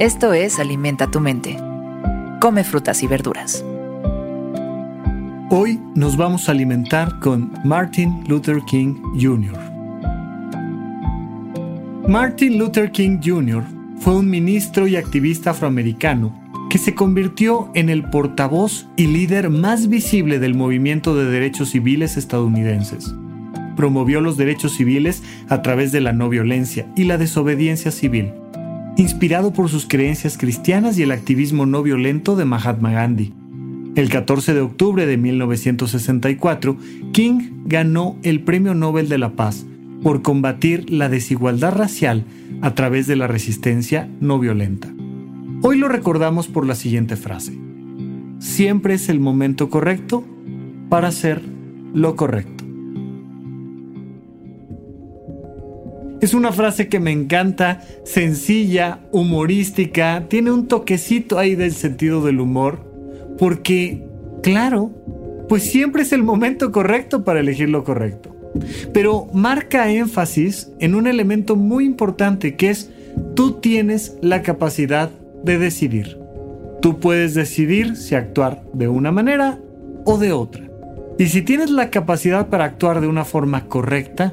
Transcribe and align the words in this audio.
Esto 0.00 0.32
es 0.32 0.58
Alimenta 0.58 1.08
tu 1.08 1.20
mente. 1.20 1.56
Come 2.40 2.64
frutas 2.64 3.04
y 3.04 3.06
verduras. 3.06 3.64
Hoy 5.50 5.78
nos 5.94 6.16
vamos 6.16 6.48
a 6.48 6.52
alimentar 6.52 7.20
con 7.20 7.52
Martin 7.62 8.24
Luther 8.26 8.60
King 8.68 8.96
Jr. 9.20 9.56
Martin 12.08 12.58
Luther 12.58 12.90
King 12.90 13.20
Jr. 13.24 13.62
fue 14.00 14.16
un 14.16 14.28
ministro 14.28 14.88
y 14.88 14.96
activista 14.96 15.50
afroamericano 15.50 16.34
que 16.70 16.78
se 16.78 16.96
convirtió 16.96 17.70
en 17.74 17.88
el 17.88 18.02
portavoz 18.10 18.88
y 18.96 19.06
líder 19.06 19.48
más 19.48 19.86
visible 19.86 20.40
del 20.40 20.56
movimiento 20.56 21.14
de 21.14 21.26
derechos 21.26 21.70
civiles 21.70 22.16
estadounidenses. 22.16 23.14
Promovió 23.76 24.20
los 24.20 24.36
derechos 24.36 24.72
civiles 24.74 25.22
a 25.48 25.62
través 25.62 25.92
de 25.92 26.00
la 26.00 26.12
no 26.12 26.28
violencia 26.28 26.84
y 26.96 27.04
la 27.04 27.16
desobediencia 27.16 27.92
civil 27.92 28.32
inspirado 28.96 29.52
por 29.52 29.68
sus 29.68 29.86
creencias 29.86 30.38
cristianas 30.38 30.98
y 30.98 31.02
el 31.02 31.12
activismo 31.12 31.66
no 31.66 31.82
violento 31.82 32.36
de 32.36 32.44
Mahatma 32.44 32.92
Gandhi. 32.92 33.32
El 33.96 34.08
14 34.08 34.54
de 34.54 34.60
octubre 34.60 35.06
de 35.06 35.16
1964, 35.16 36.76
King 37.12 37.62
ganó 37.64 38.16
el 38.22 38.42
Premio 38.42 38.74
Nobel 38.74 39.08
de 39.08 39.18
la 39.18 39.30
Paz 39.30 39.66
por 40.02 40.22
combatir 40.22 40.90
la 40.90 41.08
desigualdad 41.08 41.74
racial 41.74 42.24
a 42.60 42.74
través 42.74 43.06
de 43.06 43.16
la 43.16 43.26
resistencia 43.26 44.08
no 44.20 44.38
violenta. 44.38 44.92
Hoy 45.62 45.78
lo 45.78 45.88
recordamos 45.88 46.46
por 46.46 46.66
la 46.66 46.74
siguiente 46.74 47.16
frase. 47.16 47.58
Siempre 48.38 48.94
es 48.94 49.08
el 49.08 49.18
momento 49.18 49.70
correcto 49.70 50.24
para 50.88 51.08
hacer 51.08 51.40
lo 51.94 52.16
correcto. 52.16 52.53
Es 56.24 56.32
una 56.32 56.52
frase 56.52 56.88
que 56.88 57.00
me 57.00 57.10
encanta, 57.10 57.82
sencilla, 58.06 59.00
humorística, 59.12 60.24
tiene 60.26 60.52
un 60.52 60.68
toquecito 60.68 61.38
ahí 61.38 61.54
del 61.54 61.72
sentido 61.72 62.24
del 62.24 62.40
humor, 62.40 62.78
porque, 63.36 64.06
claro, 64.42 64.90
pues 65.50 65.64
siempre 65.64 66.00
es 66.00 66.14
el 66.14 66.22
momento 66.22 66.72
correcto 66.72 67.24
para 67.24 67.40
elegir 67.40 67.68
lo 67.68 67.84
correcto. 67.84 68.34
Pero 68.94 69.26
marca 69.34 69.90
énfasis 69.90 70.70
en 70.78 70.94
un 70.94 71.08
elemento 71.08 71.56
muy 71.56 71.84
importante 71.84 72.56
que 72.56 72.70
es 72.70 72.88
tú 73.36 73.60
tienes 73.60 74.16
la 74.22 74.40
capacidad 74.40 75.10
de 75.42 75.58
decidir. 75.58 76.18
Tú 76.80 77.00
puedes 77.00 77.34
decidir 77.34 77.96
si 77.96 78.14
actuar 78.14 78.62
de 78.72 78.88
una 78.88 79.12
manera 79.12 79.58
o 80.06 80.16
de 80.16 80.32
otra. 80.32 80.70
Y 81.18 81.26
si 81.26 81.42
tienes 81.42 81.68
la 81.68 81.90
capacidad 81.90 82.48
para 82.48 82.64
actuar 82.64 83.02
de 83.02 83.08
una 83.08 83.26
forma 83.26 83.66
correcta, 83.66 84.32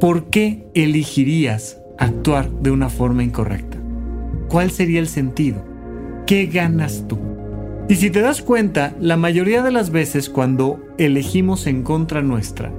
¿por 0.00 0.24
qué 0.30 0.66
elegirías 0.74 1.80
actuar 1.98 2.50
de 2.50 2.70
una 2.70 2.88
forma 2.88 3.24
incorrecta? 3.24 3.78
¿Cuál 4.48 4.70
sería 4.70 5.00
el 5.00 5.08
sentido? 5.08 5.64
¿Qué 6.26 6.46
ganas 6.46 7.04
tú? 7.08 7.18
Y 7.88 7.96
si 7.96 8.10
te 8.10 8.20
das 8.20 8.42
cuenta, 8.42 8.94
la 9.00 9.16
mayoría 9.16 9.62
de 9.62 9.70
las 9.70 9.90
veces 9.90 10.28
cuando 10.28 10.80
elegimos 10.98 11.66
en 11.66 11.82
contra 11.82 12.22
nuestra, 12.22 12.72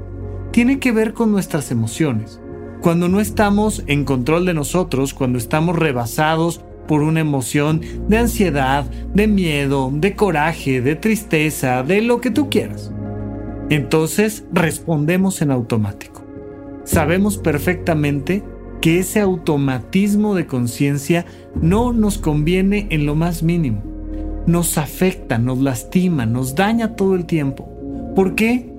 tiene 0.52 0.80
que 0.80 0.92
ver 0.92 1.14
con 1.14 1.32
nuestras 1.32 1.72
emociones. 1.72 2.42
Cuando 2.82 3.08
no 3.08 3.20
estamos 3.20 3.84
en 3.88 4.06
control 4.06 4.46
de 4.46 4.54
nosotros, 4.54 5.14
cuando 5.14 5.38
estamos 5.38 5.78
rebasados 5.78 6.62
por 6.88 7.02
una 7.02 7.20
emoción 7.20 7.82
de 8.08 8.18
ansiedad, 8.18 8.86
de 9.14 9.28
miedo, 9.28 9.92
de 9.94 10.16
coraje, 10.16 10.82
de 10.82 10.96
tristeza, 10.96 11.84
de 11.84 12.02
lo 12.02 12.22
que 12.22 12.32
tú 12.32 12.50
quieras. 12.50 12.92
Entonces 13.70 14.46
respondemos 14.54 15.42
en 15.42 15.52
automático 15.52 16.27
sabemos 16.88 17.38
perfectamente 17.38 18.44
que 18.82 19.00
ese 19.00 19.20
automatismo 19.20 20.36
de 20.36 20.48
conciencia 20.48 21.26
no 21.62 21.92
nos 21.92 22.18
conviene 22.18 22.88
en 22.90 23.06
lo 23.06 23.14
más 23.16 23.44
mínimo. 23.44 23.84
Nos 24.46 24.78
afecta, 24.78 25.38
nos 25.38 25.60
lastima, 25.60 26.26
nos 26.26 26.56
daña 26.56 26.96
todo 26.96 27.16
el 27.16 27.26
tiempo. 27.26 27.70
¿Por 28.16 28.36
qué? 28.36 28.70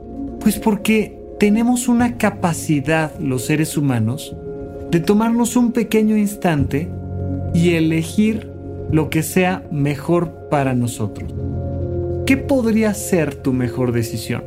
Pues 0.40 0.58
porque 0.58 1.20
tenemos 1.38 1.86
una 1.86 2.16
capacidad, 2.16 3.16
los 3.20 3.44
seres 3.44 3.76
humanos, 3.76 4.34
de 4.90 5.00
tomarnos 5.00 5.56
un 5.56 5.72
pequeño 5.72 6.16
instante 6.16 6.88
y 7.52 7.74
elegir 7.74 8.50
lo 8.90 9.10
que 9.10 9.22
sea 9.22 9.62
mejor 9.70 10.48
para 10.50 10.72
nosotros. 10.72 11.34
¿Qué 12.24 12.38
podría 12.38 12.94
ser 12.94 13.34
tu 13.34 13.52
mejor 13.52 13.92
decisión? 13.92 14.44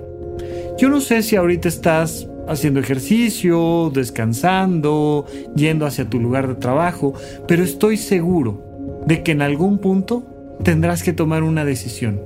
Yo 0.80 0.90
no 0.90 1.00
sé 1.00 1.22
si 1.22 1.36
ahorita 1.36 1.68
estás 1.68 2.28
haciendo 2.52 2.80
ejercicio, 2.80 3.92
descansando, 3.94 5.26
yendo 5.56 5.86
hacia 5.86 6.10
tu 6.10 6.20
lugar 6.20 6.48
de 6.48 6.56
trabajo, 6.56 7.14
pero 7.48 7.64
estoy 7.64 7.98
seguro 7.98 9.02
de 9.06 9.24
que 9.24 9.32
en 9.32 9.42
algún 9.42 9.80
punto 9.80 10.24
tendrás 10.64 11.04
que 11.04 11.14
tomar 11.14 11.44
una 11.44 11.66
decisión. 11.66 12.22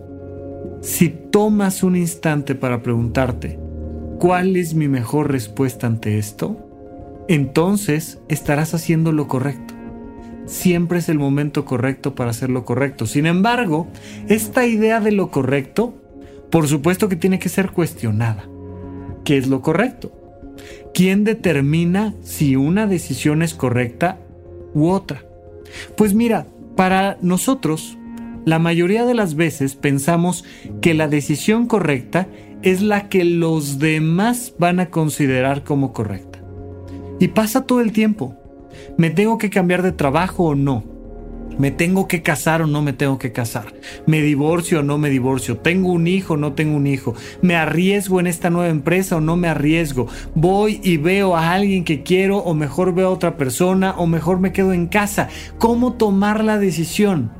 Si 0.82 1.10
tomas 1.10 1.84
un 1.84 1.96
instante 1.96 2.56
para 2.56 2.84
preguntarte, 2.84 3.60
¿cuál 4.20 4.56
es 4.56 4.74
mi 4.74 4.88
mejor 4.88 5.32
respuesta 5.32 5.88
ante 5.88 6.18
esto? 6.18 6.58
Entonces 7.28 8.20
estarás 8.28 8.74
haciendo 8.74 9.12
lo 9.12 9.28
correcto. 9.28 9.74
Siempre 10.46 11.00
es 11.00 11.10
el 11.10 11.18
momento 11.18 11.66
correcto 11.66 12.14
para 12.14 12.30
hacer 12.30 12.52
lo 12.52 12.66
correcto. 12.66 13.08
Sin 13.08 13.26
embargo, 13.26 13.88
esta 14.28 14.68
idea 14.68 15.00
de 15.00 15.12
lo 15.12 15.32
correcto, 15.32 15.96
por 16.52 16.68
supuesto 16.68 17.10
que 17.10 17.16
tiene 17.16 17.40
que 17.40 17.50
ser 17.50 17.72
cuestionada 17.72 18.48
qué 19.26 19.38
es 19.38 19.48
lo 19.48 19.62
correcto. 19.62 20.14
¿Quién 20.94 21.26
determina 21.26 22.14
si 22.22 22.56
una 22.56 22.88
decisión 22.88 23.42
es 23.42 23.54
correcta 23.54 24.20
u 24.74 24.88
otra? 24.88 25.26
Pues 25.98 26.14
mira, 26.14 26.48
para 26.78 27.18
nosotros, 27.22 27.98
la 28.46 28.60
mayoría 28.60 29.06
de 29.06 29.14
las 29.14 29.36
veces 29.36 29.76
pensamos 29.76 30.46
que 30.82 30.94
la 30.94 31.10
decisión 31.10 31.68
correcta 31.68 32.28
es 32.62 32.82
la 32.82 33.10
que 33.10 33.26
los 33.26 33.80
demás 33.80 34.54
van 34.58 34.80
a 34.80 34.90
considerar 34.90 35.64
como 35.64 35.92
correcta. 35.92 36.40
Y 37.20 37.30
pasa 37.30 37.66
todo 37.66 37.82
el 37.82 37.92
tiempo. 37.92 38.38
¿Me 38.98 39.10
tengo 39.10 39.38
que 39.38 39.50
cambiar 39.50 39.82
de 39.82 39.92
trabajo 39.92 40.46
o 40.46 40.56
no? 40.56 40.95
¿Me 41.58 41.72
tengo 41.72 42.08
que 42.08 42.22
casar 42.22 42.62
o 42.62 42.68
no 42.68 42.82
me 42.82 42.92
tengo 42.92 43.18
que 43.18 43.32
casar? 43.32 43.74
¿Me 44.06 44.22
divorcio 44.22 44.80
o 44.80 44.84
no 44.84 44.98
me 44.98 45.10
divorcio? 45.10 45.58
¿Tengo 45.58 45.92
un 45.94 46.06
hijo 46.06 46.34
o 46.34 46.38
no 46.38 46.52
tengo 46.52 46.76
un 46.76 46.86
hijo? 46.86 47.16
¿Me 47.42 47.56
arriesgo 47.56 48.20
en 48.20 48.28
esta 48.28 48.50
nueva 48.50 48.70
empresa 48.70 49.16
o 49.16 49.22
no 49.22 49.38
me 49.38 49.48
arriesgo? 49.48 50.08
¿Voy 50.34 50.82
y 50.84 50.98
veo 50.98 51.38
a 51.38 51.54
alguien 51.54 51.86
que 51.86 52.04
quiero 52.04 52.40
o 52.40 52.54
mejor 52.54 52.94
veo 52.94 53.08
a 53.08 53.12
otra 53.12 53.38
persona 53.38 53.96
o 53.98 54.06
mejor 54.06 54.42
me 54.42 54.52
quedo 54.52 54.74
en 54.74 54.88
casa? 54.88 55.30
¿Cómo 55.58 55.94
tomar 55.94 56.44
la 56.44 56.60
decisión? 56.60 57.32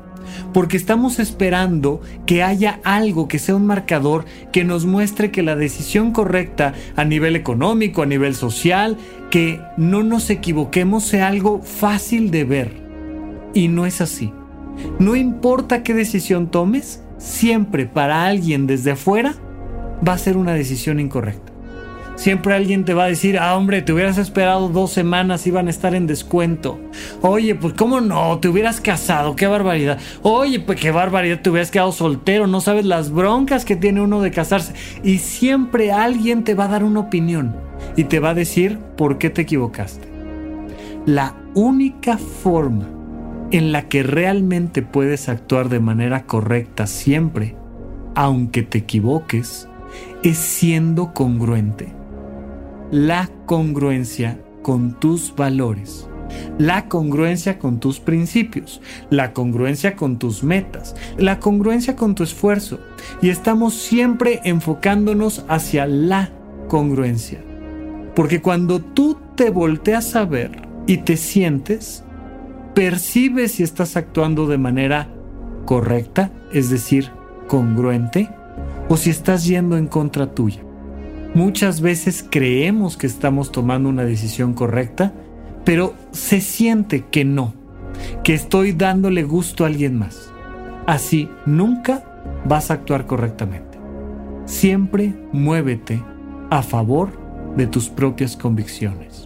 Porque 0.54 0.78
estamos 0.78 1.18
esperando 1.18 2.00
que 2.24 2.42
haya 2.42 2.80
algo 2.84 3.28
que 3.28 3.38
sea 3.38 3.54
un 3.54 3.66
marcador 3.66 4.24
que 4.50 4.64
nos 4.64 4.86
muestre 4.86 5.30
que 5.30 5.42
la 5.42 5.56
decisión 5.56 6.12
correcta 6.12 6.72
a 6.96 7.04
nivel 7.04 7.36
económico, 7.36 8.02
a 8.02 8.06
nivel 8.06 8.34
social, 8.34 8.96
que 9.30 9.60
no 9.76 10.02
nos 10.02 10.30
equivoquemos 10.30 11.04
sea 11.04 11.28
algo 11.28 11.60
fácil 11.62 12.30
de 12.30 12.44
ver. 12.44 12.85
Y 13.56 13.68
no 13.68 13.86
es 13.86 14.02
así. 14.02 14.34
No 14.98 15.16
importa 15.16 15.82
qué 15.82 15.94
decisión 15.94 16.50
tomes, 16.50 17.02
siempre 17.16 17.86
para 17.86 18.26
alguien 18.26 18.66
desde 18.66 18.90
afuera 18.90 19.34
va 20.06 20.12
a 20.12 20.18
ser 20.18 20.36
una 20.36 20.52
decisión 20.52 21.00
incorrecta. 21.00 21.54
Siempre 22.16 22.52
alguien 22.52 22.84
te 22.84 22.92
va 22.92 23.04
a 23.04 23.08
decir, 23.08 23.38
ah, 23.38 23.56
hombre, 23.56 23.80
te 23.80 23.94
hubieras 23.94 24.18
esperado 24.18 24.68
dos 24.68 24.92
semanas, 24.92 25.46
iban 25.46 25.68
a 25.68 25.70
estar 25.70 25.94
en 25.94 26.06
descuento. 26.06 26.78
Oye, 27.22 27.54
pues 27.54 27.72
cómo 27.72 28.02
no, 28.02 28.38
te 28.40 28.48
hubieras 28.48 28.82
casado, 28.82 29.36
qué 29.36 29.46
barbaridad. 29.46 29.98
Oye, 30.20 30.60
pues 30.60 30.78
qué 30.78 30.90
barbaridad, 30.90 31.40
te 31.40 31.48
hubieras 31.48 31.70
quedado 31.70 31.92
soltero, 31.92 32.46
no 32.46 32.60
sabes 32.60 32.84
las 32.84 33.10
broncas 33.10 33.64
que 33.64 33.76
tiene 33.76 34.02
uno 34.02 34.20
de 34.20 34.32
casarse. 34.32 34.74
Y 35.02 35.16
siempre 35.16 35.92
alguien 35.92 36.44
te 36.44 36.54
va 36.54 36.66
a 36.66 36.68
dar 36.68 36.84
una 36.84 37.00
opinión 37.00 37.56
y 37.96 38.04
te 38.04 38.20
va 38.20 38.30
a 38.30 38.34
decir 38.34 38.78
por 38.98 39.16
qué 39.16 39.30
te 39.30 39.40
equivocaste. 39.40 40.06
La 41.06 41.36
única 41.54 42.18
forma 42.18 42.95
en 43.50 43.72
la 43.72 43.88
que 43.88 44.02
realmente 44.02 44.82
puedes 44.82 45.28
actuar 45.28 45.68
de 45.68 45.80
manera 45.80 46.26
correcta 46.26 46.86
siempre, 46.86 47.56
aunque 48.14 48.62
te 48.62 48.78
equivoques, 48.78 49.68
es 50.22 50.38
siendo 50.38 51.12
congruente. 51.12 51.92
La 52.90 53.30
congruencia 53.46 54.40
con 54.62 54.98
tus 54.98 55.34
valores, 55.34 56.08
la 56.58 56.88
congruencia 56.88 57.58
con 57.58 57.78
tus 57.78 58.00
principios, 58.00 58.80
la 59.10 59.32
congruencia 59.32 59.94
con 59.94 60.18
tus 60.18 60.42
metas, 60.42 60.96
la 61.18 61.38
congruencia 61.38 61.94
con 61.94 62.14
tu 62.14 62.22
esfuerzo. 62.22 62.80
Y 63.22 63.28
estamos 63.28 63.74
siempre 63.74 64.40
enfocándonos 64.44 65.44
hacia 65.48 65.86
la 65.86 66.30
congruencia. 66.68 67.42
Porque 68.14 68.40
cuando 68.40 68.80
tú 68.80 69.18
te 69.36 69.50
volteas 69.50 70.16
a 70.16 70.24
ver 70.24 70.62
y 70.86 70.98
te 70.98 71.16
sientes, 71.16 72.02
percibes 72.76 73.52
si 73.52 73.62
estás 73.62 73.96
actuando 73.96 74.46
de 74.46 74.58
manera 74.58 75.08
correcta, 75.64 76.30
es 76.52 76.68
decir, 76.68 77.10
congruente, 77.48 78.28
o 78.90 78.98
si 78.98 79.08
estás 79.08 79.46
yendo 79.46 79.78
en 79.78 79.86
contra 79.86 80.34
tuya. 80.34 80.60
Muchas 81.34 81.80
veces 81.80 82.22
creemos 82.28 82.98
que 82.98 83.06
estamos 83.06 83.50
tomando 83.50 83.88
una 83.88 84.04
decisión 84.04 84.52
correcta, 84.52 85.14
pero 85.64 85.94
se 86.10 86.42
siente 86.42 87.06
que 87.10 87.24
no. 87.24 87.54
que 88.22 88.34
estoy 88.34 88.72
dándole 88.72 89.22
gusto 89.22 89.64
a 89.64 89.68
alguien 89.68 89.96
más. 89.96 90.30
Así 90.86 91.30
nunca 91.46 92.04
vas 92.44 92.70
a 92.70 92.74
actuar 92.74 93.06
correctamente. 93.06 93.78
Siempre 94.44 95.14
muévete 95.32 96.02
a 96.50 96.62
favor 96.62 97.08
de 97.56 97.66
tus 97.66 97.88
propias 97.88 98.36
convicciones. 98.36 99.25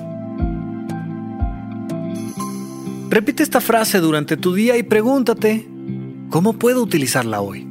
Repite 3.11 3.43
esta 3.43 3.59
frase 3.59 3.99
durante 3.99 4.37
tu 4.37 4.53
día 4.53 4.77
y 4.77 4.83
pregúntate, 4.83 5.67
¿cómo 6.29 6.53
puedo 6.53 6.81
utilizarla 6.81 7.41
hoy? 7.41 7.67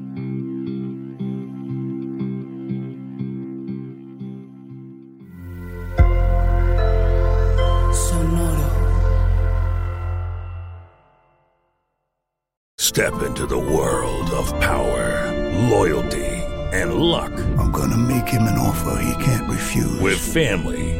Step 12.76 13.14
into 13.26 13.46
the 13.46 13.56
world 13.56 14.30
of 14.32 14.52
power, 14.60 15.32
loyalty, 15.70 16.42
and 16.74 16.96
luck. 16.96 17.32
I'm 17.56 17.70
gonna 17.72 17.96
make 17.96 18.28
him 18.28 18.42
an 18.42 18.58
offer 18.58 19.00
he 19.02 19.14
can't 19.24 19.48
refuse. 19.48 20.00
With 20.02 20.18
family, 20.18 20.99